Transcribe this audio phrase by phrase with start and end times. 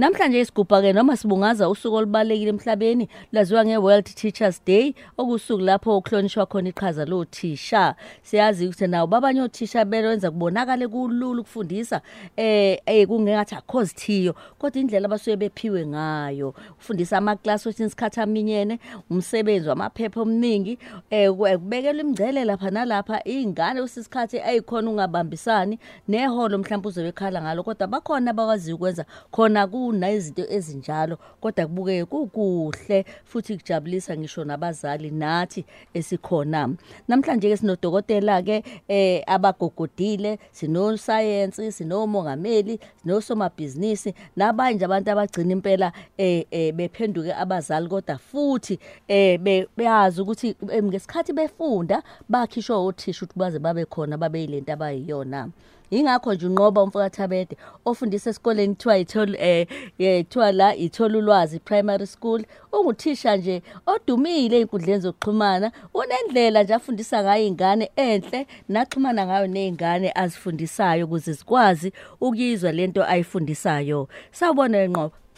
[0.00, 6.46] Namhlanje isigubha ke noma sibungaza usuku olubalekile emhlabeni laziwa ngeWorld Teachers Day okusuku lapho ukuhlonishwa
[6.46, 7.94] khona iqhaza lothisha.
[8.22, 12.00] Siyazi ukuthi nawo babanye othisha belenza kubonakale kulula ukufundisa
[12.36, 16.54] eh eh kungengathi akhozi thiyo kodwa indlela abasuke bephiwe ngayo.
[16.80, 18.78] Ufundisa ama class wethi isikhathi aminyene
[19.10, 20.78] umsebenzi wamaphepha omningi
[21.10, 25.78] eh kubekelwa imingcele lapha nalapha ingane usisikhathi ayikhona ungabambisani
[26.08, 33.56] neholo mhlawumbe uzobekhala ngalo kodwa bakhona abakwazi ukwenza khona kunayizinto ezinjalo kodwa kubukeke kukuhle futhi
[33.56, 36.70] kujabulisa ngisho nabazali nathi esikhona.
[37.08, 45.92] Namhlanje ke sinodokotela ke eh abagogodile sino science sinomongameli sinosomabhizinisi nabanye nje abantu abagcina impela
[46.18, 53.24] eh eh, bephenduke abazali kodwa futhi eh be- beyazi ukuthi em, ngesikhathi befunda bakhishwa othisha
[53.24, 55.50] ukuthi baze babe khona babe yilento abayiyona.
[55.90, 59.66] Ingakho nje unqoba umfakathabede ofundisa esikoleni kuthiwa ithol eh
[59.98, 62.44] eh, kuthiwa la ithola ulwazi primary school.
[62.72, 71.04] Unguthisha nje odumile einkundleni zokuxhumana unendlela nje afundisa ngayo ingane enhle naxhumana ngayo nezingane azifundisayo
[71.04, 74.08] ukuze zikwazi ukuyizwa lento ayifundisayo.
[74.32, 75.29] Sawubona enqoba Eh,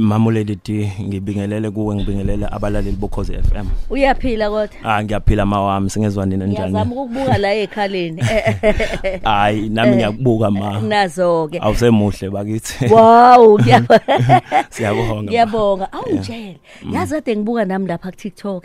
[0.00, 3.66] Mamuleli D ngibingelele kuwe ngibingelele abalaleli bokhoze FM.
[3.90, 6.92] uyaphila kodwa Ah ngiyaphila mawami singezwa nina ngiyazama njani?
[6.92, 8.22] ukukubuka la ekhaleni
[9.24, 10.80] Hayi nami ngiyakubuka ma.
[10.80, 12.86] nazo ke Awusemuhle bakithi.
[12.94, 15.14] wow ngiyabonga Siyabonga.
[15.14, 15.22] ma.
[15.22, 16.56] ngiyabonga awungitshele
[16.92, 18.64] yazi kade ngibuka nami lapha ku TikTok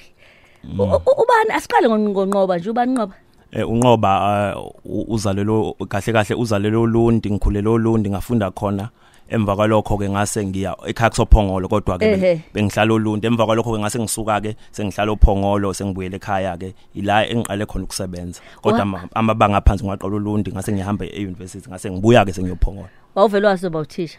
[0.79, 3.13] U- u- ubani asiqale ngo- ngonqoba nje ubani nqoba
[3.51, 8.89] Eh unqoba ah, u- uzalelo kahle kahle uzalelo lundi ngikhulelo lundi ngafunda khona
[9.29, 13.99] emva kwalokho ke ngase ngiya ekhaya kusophongolo kodwa ke bengihlala olundi emva kwalokho ke ngase
[13.99, 18.41] ngisuka ke sengihlala ophongolo sengibuyele ekhaya ke ila engiqale khona ukusebenza.
[18.61, 23.47] Kodwa Wa- ama- amabanga aphansi ngaqala olundi ngase ngihamba euniversity ngase ngibuya ke sengiyophongola wawuvele
[23.47, 24.17] wasoba uthisha?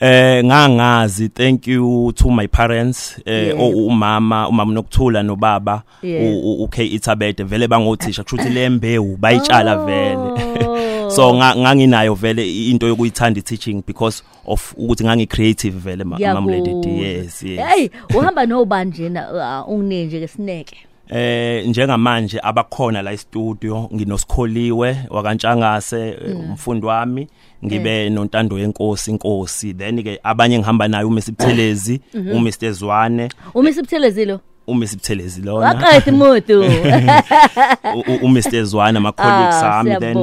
[0.00, 5.82] Eh ngangazi thank you to my parents eh umama umama nokuthula nobaba
[6.58, 10.16] uK Ithabede vele bangothisha kusho ukuthi lembewu bayitshala vele.
[10.68, 11.01] Oh.
[11.16, 16.70] So nga- nganginayo vele into yokuyithanda teaching because of ukuthi ngangi creative vele mamlady
[17.02, 17.60] yes yes.
[17.68, 20.76] Hey uhamba nobani njena uh, ungine nje ke sineke?
[21.08, 27.28] Eh njengamanje abakhona la e-studio nginoSikholiwe wakantshangase eh, umfundi wami
[27.64, 29.74] ngibe nontando yenkosi inkosi.
[29.74, 32.72] Then ke abanye ngihamba naye uMesibuthelezi uMr.
[32.72, 33.28] Zwane.
[33.54, 33.70] Uma
[34.66, 36.60] sibuthelezilo uMesibuthelezi lona waqayisa imoto
[38.22, 40.16] uMr Zwane ama colleagues Ah, ami then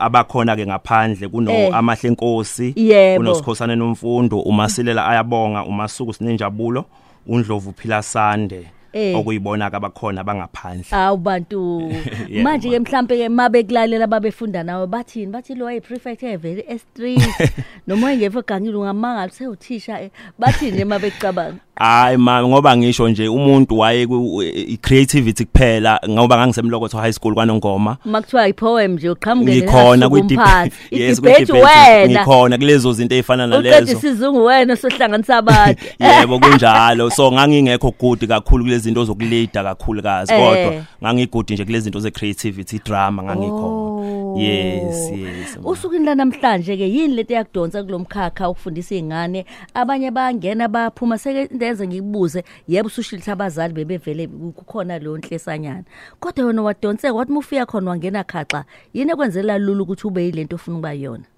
[0.00, 1.70] abakhona ke ngaphandle kuno Eh.
[1.74, 3.16] amahle enkosi Yebo.
[3.24, 6.84] kunosikhosana nomfundo umasilela ayabonga umasuku sinenjabulo
[7.26, 9.16] undlovu phila sande Eh.
[9.18, 11.90] okuyibona ke abakhona abangaphandle awu bantu
[12.28, 17.20] Yebo, manje ke mhlambe ke mabekulalela babefunda nawe bathini bathi lo wayi prefect evele S3
[17.86, 20.10] noma engefo gangile ungamangala sewuthisha eh.
[20.38, 26.36] bathini nje mabecabanga hayi ma ngoba ngisho nje umuntu waye ku- i creativity kuphela ngoba
[26.38, 27.96] ngangisemlokotho high school kwanongoma.
[28.04, 32.06] Makuthiwa ipoem nje uqhamuke ngikhona kwi-debate kwi-debate wena.
[32.08, 35.84] ngikhona kulezo zinto ezifana uqeda nalezo isizungu wena sohlanganisa abantu.
[36.20, 37.10] Yebo kunjalo.
[37.10, 40.40] So ngangingekho good kakhulu kulezi zinto zokuleader kakhulukazi Eh.
[40.40, 43.66] kodwa ngangigudi nje kulezi zinto ze creativity drama ngangikhona.
[43.66, 44.23] Oh.
[44.36, 51.18] Yes yes Usukini la namhlanje ke yini lento yakudonsa kulomkhakha ukufundisa izingane abanye bayangena baphuma
[51.18, 55.84] seke ndenze ngikubuze yebo usushilitha abazali bebevele kukhona leyo nhlesanyana.
[56.20, 58.64] Kodwa wena wadonseka wathi mufika khona wangena khaxa
[58.94, 61.33] yini ekwenzela lula ukuthi ube yilento ofuna ukuba yona?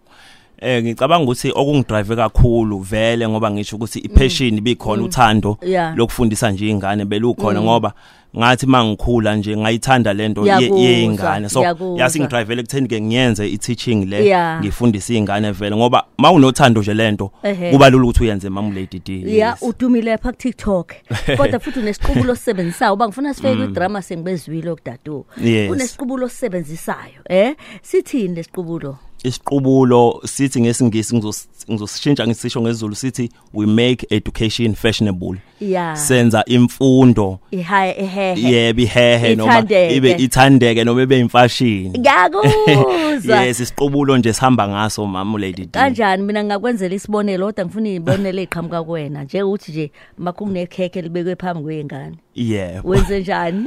[0.60, 5.96] Eh ngicabanga ukuthi okungidrive kakhulu vele ngoba ngisho ukuthi ipassion ibikhona uthando Yeah.
[5.96, 7.92] lokufundisa nje ingane belukhona ngoba
[8.38, 11.98] ngathi mangikhula nje ngayithanda lento Ngiyakuzwa, yeingane so ngiyakuzwa.
[12.00, 14.60] yasingidrivele ekutheni ke ngiyenze i-teaching le Yeah.
[14.60, 17.70] ngifundisa ingane vele ngoba mawunothando nje lento Ehhe.
[17.70, 20.92] kuba lula ukuthi uyenze mam lady D ya udumile lapha ku TikTok.
[21.36, 25.70] Kodwa futhi unesiqubulo osisebenzisayo uba ngifuna sifeke kwidrama sengibezwile okudadu Yes.
[25.70, 27.54] unesiqubulo osisebenzisayo eh?
[27.82, 28.98] Sithini lesiqubulo?
[29.24, 35.38] Isiqubulo sithi ngesingisi ngizos- ngizosishintsha ngisisho ngesiZulu sithi we make education fashionable.
[35.60, 35.96] Ya.
[35.96, 37.38] Senza imfundo.
[37.50, 39.96] Ihaya ehehe yebo ihehe noma Ithandeke.
[39.96, 41.98] ibe ithandeke noma ibe imfashini.
[41.98, 45.68] Ngiyakuzwa yes isiqubulo nje sihamba ngaso mama lady D.
[45.72, 46.22] Kanjani?
[46.22, 49.24] Mina ngingakwenzela isibonelo kodwa ngifuna izibonelo eziqhamuka kuwena.
[49.24, 53.64] Nje ukuthi nje makunginekhekhe libekwe phambi kwengane yebo wenze njani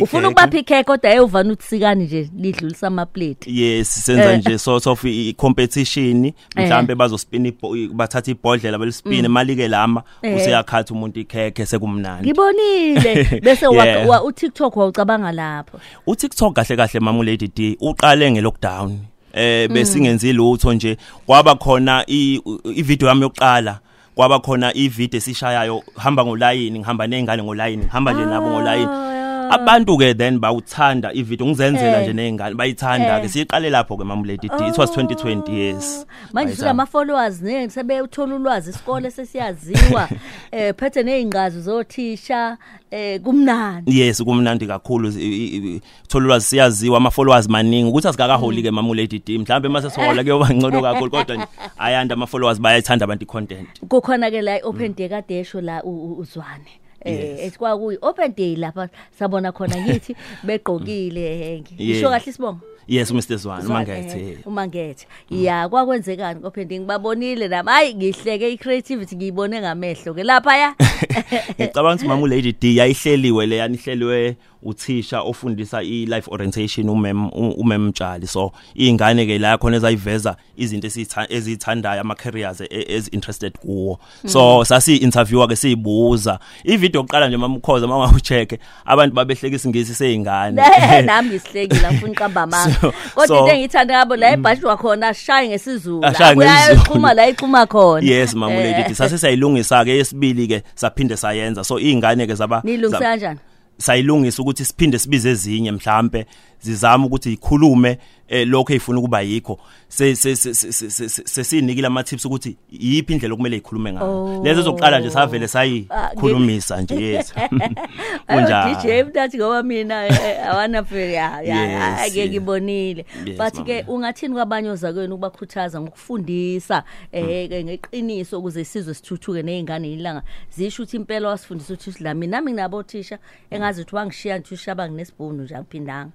[0.00, 4.38] ufuna ukubapha ikhekhe kodwa eyovana utsikani nje lidlulisa amaplate yes senza Eh.
[4.38, 5.04] nje sort of
[5.36, 10.36] competition mhlambe bazospina ibho- bathatha ibhodlela belispine malike lama Eh.
[10.36, 17.48] useyakhatha umuntu ikhekhe sekumnandi ngibonile bese wa- uTikTok wawucabanga lapho uTikTok kahle kahle mama lady
[17.56, 18.98] D uqale ngelockdown
[19.32, 20.96] eh besingenzi lutho nje
[21.26, 22.40] kwaba khona i
[22.82, 23.78] video yami yokuqala
[24.16, 29.15] kwaba khona i video esishayayo hamba ngolayini ngihamba nezingane ngolayini ngihamba nje nabo ngolayini Ah.
[29.50, 32.02] Abantu ke then bawuthanda i video ngizenzela Eh.
[32.02, 33.22] nje nezingane bayithanda Eh.
[33.22, 36.56] ke siqale lapho ke mamulady D it was 2020 years manje Bayithanda.
[36.56, 40.08] silama followers ne sebeyuthola ulwazi isikole sesiyaziwa.
[40.52, 42.56] Eh phethe nezingqazo zothisha
[42.90, 43.98] eh kumnandi.
[44.00, 45.08] Yes kumnandi kakhulu.
[45.08, 47.88] I- i- i- thola ulwazi siyaziwa ama followers maningi.
[47.90, 51.46] Ukuthi asikakaholi ke mamulady D mhlambe mase sihola kuyoba ngcono kakhulu kodwa nje
[51.78, 55.82] ayanda ama followers bayayithanda abantu i content kukhona ke la open day kade esho la
[55.82, 56.70] u- u- uzwane.
[57.06, 57.40] Eh Yes.
[57.40, 58.88] esikwa kuyi open day lapha
[59.18, 60.16] sabona khona ngithi
[60.46, 61.24] begqokile
[61.54, 65.06] eh, ngisho kahle isibongo yes Mr Zwane Zwane, mangethe eh, umangethe.
[65.30, 70.74] Ya kwakwenzekani open day ngibabonile nami hayi ngihleke i creativity ngiyibone ngamehlo ke lapha ya
[71.60, 77.86] ngicabanga ukuthi mamu lady D yayihleliwe le yanihleliwe uthisha ofundisa i life orientation umem umem
[77.86, 78.26] Mtshali.
[78.26, 83.98] So izingane ke la khona ezayiveza izinto esitha- ezithandayo ama careers as interested kuwo.
[84.26, 86.38] So sasi interviewer ke siyibuza.
[86.64, 90.62] I video yokuqala nje mamukhoza mawucheck abantu babehleka isingisi seyingane
[91.06, 92.70] nami ngisihlekile ngifuna uqamba amanga.
[92.74, 92.75] So-
[93.14, 96.06] kodwa into engiyithanda ngabo la ibhashwa khona ashaye ngesizulu
[96.36, 101.64] uyayixhuma la ixhuma khona yes mamu Eh, lady sase sayilungisa ke yesibili ke saphinde sayenza
[101.64, 103.38] so izingane ke zaba nilungisa kanjani
[103.78, 106.26] sayilungisa ukuthi siphinde sibize ezinye mhlambe
[106.60, 107.98] zizama ukuthi ikhulume
[108.28, 109.58] eh, lokho efuna ukuba yikho.
[109.88, 113.92] Se se- se- se- se- se- se- sesinikile ama tips ukuthi yipi indlela okumele ikhulume
[113.92, 114.40] ngayo.
[114.44, 117.34] Lezo zokuqala nje savele Ah, sayikhulumisa nje yes.
[118.28, 118.74] Ayo kunjalo.
[118.74, 123.06] DJ mntathi ngoba mina eh, awana fe ya ake ngibonile.
[123.38, 130.22] But ke ungathini kwabanye ozakwenu ukubakhuthaza ngokufundisa eh ke ngeqiniso ukuze isizwe sithuthuke nezingane ilanga
[130.50, 133.18] zisho ukuthi impela wasifundisa ukuthi silami nami nginabo thisha
[133.50, 136.10] engazi ukuthi wangishiya nthisha abanginesibunu nje angiphindanga.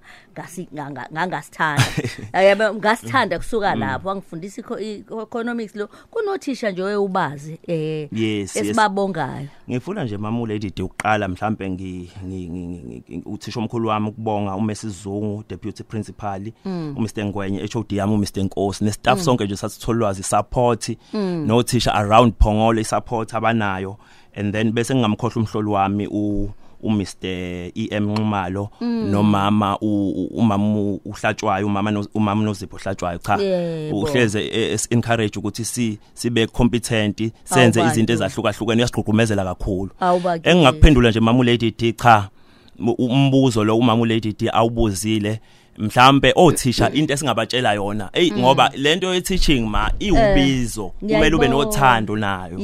[0.74, 1.84] Ngangasithanda.
[2.48, 5.88] Yabo ngasithanda kusuka lapho wangifundisa i- i- economics lo.
[6.10, 8.56] Kunothisha nje oyubazi eh Yes, yes.
[8.56, 9.48] esibabongayo.
[9.70, 14.54] Ngifuna nje mama lady D uqala mhlambe ngi ngi- ngi- ngi- uthisha omkhulu wami ukubonga
[14.56, 17.24] uMrs Zungu deputy principal uMr.
[17.24, 18.42] Ngwenye HOD yami uMr.
[18.42, 20.96] Nkosi nestaff sonke nje sasitholwazi support
[21.46, 23.96] nothisha around Phongolo isupport abanayo.
[24.34, 26.50] And then bese ngingamkhohlwa umhloli wami u
[26.82, 27.06] uMr
[27.74, 28.68] EM Nxumalo
[29.10, 33.38] nomama u- u- umama uhlatshwayo umama umama noZipho uhlatshwayo cha.
[33.92, 39.90] Uhleze es encourage ukuthi si sibe competent senze izinto ezahlukahlukene yasigqugqumezela kakhulu.
[40.48, 42.28] Engingakuphendula nje mama lady D cha
[42.98, 45.40] umbuzo lo umama lady D awubuzile
[45.78, 48.10] mhlambe othisha into esingabatshela yona.
[48.12, 52.58] Ey ngoba lento ye teaching ma iwubizo kumele ube nothando nayo.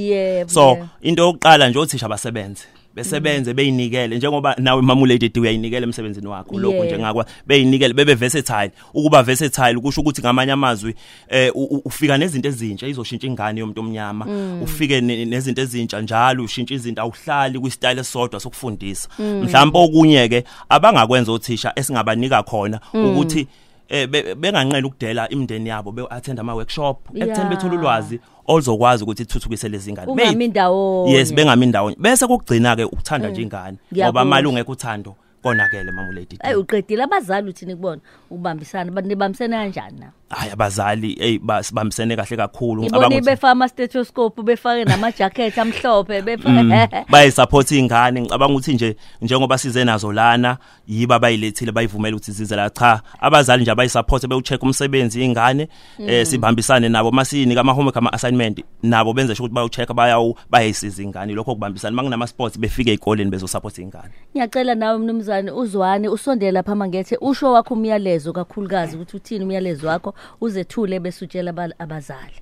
[0.49, 2.65] So into yokuqala nje othisha basebenze.
[2.99, 8.15] Besebenze beyinikele njengoba nawe mama lady D uyayinikela emsebenzini wakho lokho nje ngakwa beyinikele bebe
[8.15, 8.71] versatile.
[8.95, 10.95] Ukuba versatile kusho ukuthi ngamanye amazwi
[11.29, 11.50] eh
[11.85, 14.27] ufika nezinto ezintsha izoshintsha ingane yomuntu omnyama.
[14.62, 19.09] Ufike ne- nezinto ezintsha njalo ushintsha izinto awuhlali kwi-style esodwa sokufundisa.
[19.19, 23.47] Mhlawumbe okunye ke abangakwenza othisha esingabanika khona ukuthi
[23.88, 27.49] eh be- benganqela ukudela imindeni yabo be attend ama workshop ekutheni Yeah.
[27.49, 30.12] bethola ulwazi oluzokwazi ukuthi ithuthukise lezi ngane.
[30.12, 34.25] Ungami indawo yes bengami indawo bese kugcina ke ukuthanda nje ingane ngoba Ngiyakuzwa.
[34.25, 38.00] mali ungekho uthando konakele mama lady ayi uqedile abazali uthini kubona?
[38.31, 40.12] Ukubambisana abantu nibambisene kanjani na?
[40.31, 42.83] Hayi abazali hey basibambisene kahle kakhulu.
[42.83, 46.25] Ngibona ukuthi- befaka ama stethoscope befake nama jacket amhlophe Mm,
[46.70, 50.56] befake bayisupport ingane ngicabanga ukuthi nje njengoba size nazo lana
[50.89, 52.70] yiba abayilethile bayivumela ukuthi zize la.
[52.70, 55.69] Cha abazali nje abayisupport bewucheck umsebenzi ingane
[55.99, 57.11] eh sibambisane nabo.
[57.11, 61.97] Masinika ama homework ama assignment nabo benze sho ukuthi bayucheck bayawu bayisiza ingane lokho kubambisana.
[61.97, 67.17] Manginama sports befike ezikoleni bezosupport ingane ngiyacela nawe mnumzane uzwane usondele lapha mangethe.
[67.20, 70.15] Usho wakho umyalezo kakhulukazi ukuthi uthini umyalezo wakho.
[70.41, 72.34] Uzethule bese utshela aba- abazali.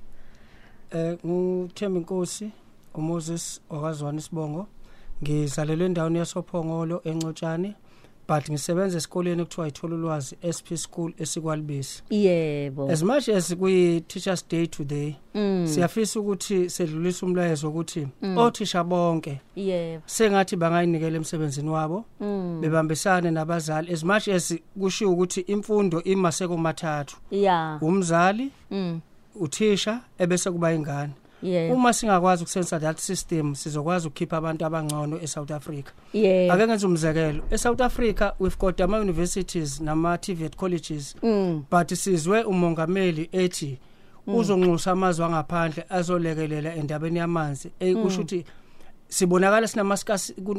[0.91, 2.51] Eh nguThemba Inkosi
[2.93, 4.67] uMoses okazwana isibongo.
[5.23, 7.75] Ngizalelwe endaweni yasophongolo encotshani
[8.27, 12.03] but ngisebenza esikoleni ekuthiwa ithola ulwazi SP School esikwalibisi.
[12.09, 12.91] Yebo.
[12.91, 15.67] As much as kwi Teachers Day today Mm.
[15.67, 20.03] siyafisa ukuthi sedlulisa umlayezo ukuthi othisha bonke yebo.
[20.05, 22.61] sengathi bangayinikela emsebenzini wabo Mm.
[22.61, 23.93] bebambisane nabazali.
[23.93, 27.77] As much as kushiwo ukuthi imfundo imaseko mathathu ya.
[27.81, 28.99] Umzali Mm.
[29.35, 31.13] uthisha ebese kuba ingane
[31.43, 35.91] yebo uma singakwazi ukusensor that system sizokwazi ukukhipha abantu abangcono eSouth Africa.
[36.13, 41.63] Yebo ake ngenze umzekelo eSouth Africa we've got ama universities nama TVET colleges Mm.
[41.71, 43.77] but sizwe umongameli ethi
[44.27, 47.69] uzonxusa amazwe angaphandle azolekelela endabeni yamanzi.
[47.79, 48.45] Ekusho ukuthi
[49.09, 49.97] sibonakala sinama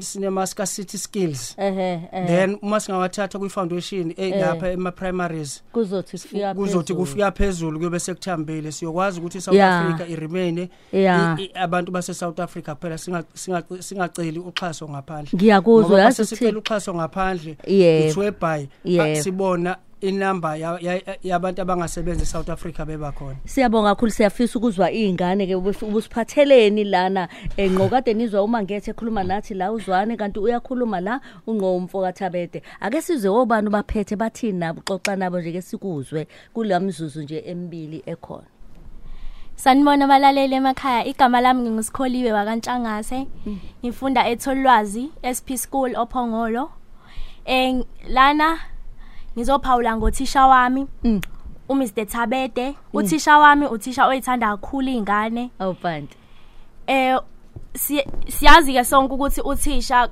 [0.01, 4.41] sinama scarcity skills ehe ehe then uma singawathatha kwi foundation eh Eh.
[4.41, 7.01] lapha ema primaries kuzothi kufika kuzothi phezulu.
[7.01, 9.85] kufika phezulu kuyobe sekuthambile siyokwazi ukuthi South Yeah.
[9.87, 11.39] Africa iremain Yeah.
[11.55, 16.51] abantu base South Africa phela singa- singa- singaceli uxhaso ngaphandle ngiyakuzwa Ngoba yazi mase sicela
[16.51, 18.07] uthi uxhaso ngaphandle Yebo.
[18.07, 19.03] it's whereby Yebo.
[19.19, 24.91] ah, sibona inamba ya- ya- yabantu abangasebenzi eSouth Africa beba khona siyabonga kakhulu siyafisa ukuzwa
[24.93, 30.39] izingane ke ubus- ubusiphatheleni lana engqo kade nizwa uma ngethe ekhuluma nathi la uzwane kanti
[30.41, 35.63] uyakhuluma la ungqo umfoka Thabede ake sizwe obani baphethe bathini nabo xoxa nabo nje ke
[35.63, 38.47] sikuzwe kulamzuzu nje emibili ekhona.
[39.57, 43.27] Sanibona abalaleli emakhaya igama lami ngingusikholiwe wakantshangase.
[43.83, 46.71] Ngifunda etholwazi SP School ophongolo.
[47.45, 48.59] Eh lana
[49.37, 51.21] ngizophawula ngothisha wami Mm.
[51.69, 56.17] uMr Thabede uthisha wami uthisha oyithanda kakhulu izingane awubantu
[56.87, 57.19] eh
[57.75, 60.09] si- siyazi ke sonke ukuthi uthisha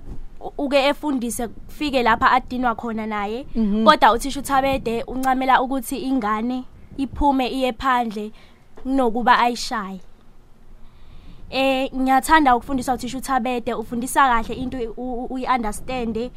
[0.58, 3.46] uke efundise kufike lapha adinwa khona naye
[3.84, 6.64] kodwa uthisha uThabede uncamela ukuthi ingane
[6.96, 8.32] iphume iye phandle
[8.82, 10.00] kunokuba ayishaye
[11.50, 16.30] eh ngiyathanda ukufundisa uthisha uThabede ufundisa kahle into u- u- uyi-understand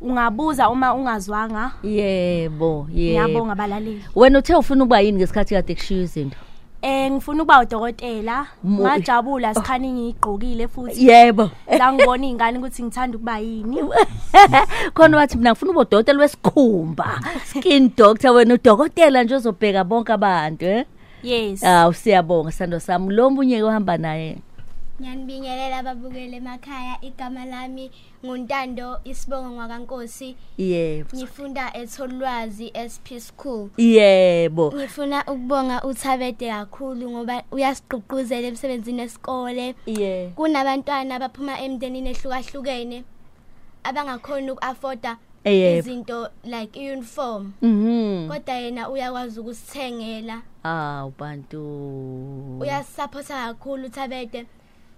[0.00, 1.72] ungabuza uma ungazwanga?
[1.82, 3.20] Yebo yebo.
[3.26, 6.36] Ngiyabonga abalaleli wena uthe ufuna ukuba yini ngesikhathi kade kushiya izinto?
[6.82, 8.46] Eh ngifuna ukuba udokotela.
[8.64, 11.06] Mo- ngajabula sikhani ngiyigqokile futhi.
[11.08, 11.50] Yebo.
[11.78, 13.78] Sangibona izingane ukuthi ngithanda ukuba yini.
[14.94, 17.20] Khona wathi mina ngifuna ubodokotela wesikhumba.
[17.44, 20.84] Skin doctor wena udokotela nje ozobheka bonke abantu eh?
[21.22, 21.64] Yes.
[21.64, 23.14] Awu siyabonga sando sami.
[23.14, 24.38] Lo munye ohamba naye.
[25.00, 27.90] Ngiyanibingelela ababukeli emakhaya igama lami
[28.24, 31.10] nguntando isibongo ngwakankosi yebo.
[31.16, 33.68] Ngifunda etholwazi SP School.
[33.76, 34.72] Yebo.
[34.72, 43.04] Ngifuna ukubonga uThabede kakhulu ngoba uyasigqugquzela emsebenzini esikole yeah kunabantwana abaphuma emndenini ehlukahlukene
[43.84, 47.52] abangakhona ukuafforda izinto like iuniform.
[47.62, 48.28] Mhm.
[48.28, 50.42] Kodwa yena uyakwazi ukusithengela.
[50.64, 51.62] Awu bantu.
[52.60, 54.46] Uyasupporta kakhulu uThabede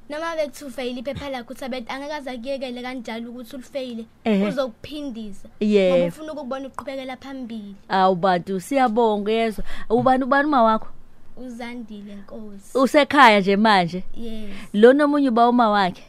[0.08, 4.06] noma bekuthu ufail iphepha lakho uThabede angeke aze akuyekele kanjalo ukuthi ulifeyile.
[4.48, 7.74] Uzokuphindisa ngoba ufuna ukubona uqhubekela phambili.
[7.88, 10.88] Awu bantu siyabonga yezwa ubani ubani uma wakho?
[11.36, 12.78] Uzandile Nkosi.
[12.78, 14.04] Usekhaya nje manje?
[14.16, 14.50] Yes.
[14.72, 16.02] Lo nomunye uba uma wakhe?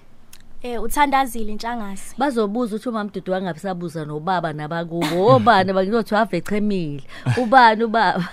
[0.64, 5.28] Eh uthandazile intshangase bazobuza ukuthi uma mdudu wangabe sabuza nobaba nabakubo.
[5.28, 7.04] Obani bakunothi ave chemile
[7.38, 8.30] ubani ubaba?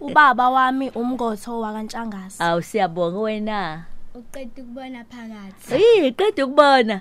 [0.00, 3.84] Ubaba wami umngotho wakantshangase awu siyabonga wena.
[4.14, 7.00] Uqeda ukubona phakathi Yi qeda ukubona.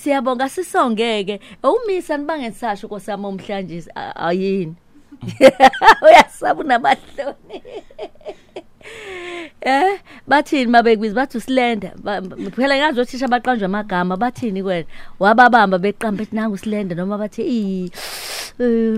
[0.00, 1.40] Siyabonga sisongeke.
[1.62, 4.74] Umisa nibangesasho nkosami omhlanje ayini.
[6.06, 7.62] Uyasaba unabahloni.
[9.60, 11.92] Eh bathini mabekwizi bathi usilenda
[12.56, 14.86] phela ngazi othisha baqanjwa amagama bathini kwena
[15.18, 17.90] wababamba beqamba ethi nangu usilenda noma bathi i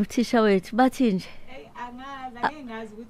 [0.01, 1.29] uthisha wethu bathi nje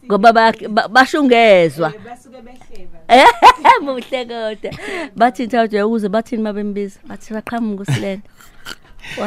[0.06, 1.92] ngoba ba- ba- bashungezwa.
[2.04, 4.70] Basuke behleba Eh muhle kodwa
[5.16, 8.28] bathi thawuthi ukuze bathini mabembiza bathi baqhamuka usilenda.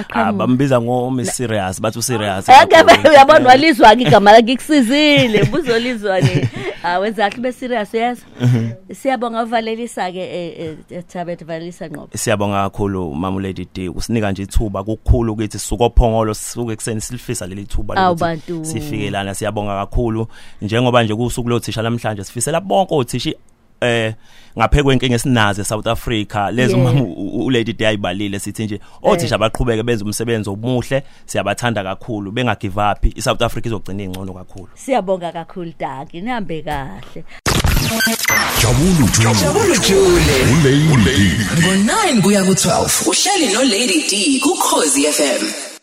[0.10, 2.50] Ah bambiza ngo Miss Serious bathi userious.
[2.50, 2.76] Ake
[3.10, 6.50] uyabona walizwa igama la ngikusizile ubuzolizwa ni
[6.84, 8.20] ah wenzathi be serious yes
[8.94, 10.24] siyabonga uvalelisa ke
[10.90, 12.10] ethabet valelisa ngqobo.
[12.18, 13.90] Siyabonga kakhulu mama lady D.
[13.90, 19.36] Usinika nje ithuba kukhulu ukuthi sisuke ophongolo sisuke ekseni silifisa leli thuba lokuthi sifike lana
[19.36, 20.28] siyabonga kakhulu.
[20.62, 23.34] Njengoba nje kusuku lothisha namhlanje sifisela bonke othisha
[23.82, 24.14] eh
[24.58, 26.50] ngaphekwe inkinga esinaze South Africa.
[26.52, 31.04] Lezo mama u- u- u lady D ayibalile sithi nje othisha baqhubeke benza umsebenzi omuhle
[31.26, 33.06] siyabathanda kakhulu benga give up.
[33.18, 34.68] I South Africa izogcina ingcono kakhulu.
[34.76, 37.24] Siyabonga kakhulu Dagi nihambe kahle.
[38.62, 39.36] Jabulu Jule.
[39.36, 41.32] Jabulu Jule Ulady.
[41.62, 45.75] ngo9 kuya ku12 uhleli no Lady D ku Khosi FM